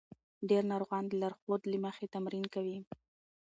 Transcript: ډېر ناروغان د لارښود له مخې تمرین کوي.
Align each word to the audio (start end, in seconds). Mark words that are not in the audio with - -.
ډېر 0.49 0.63
ناروغان 0.71 1.03
د 1.07 1.13
لارښود 1.21 1.61
له 1.71 1.77
مخې 1.85 2.05
تمرین 2.15 2.45
کوي. 2.55 2.77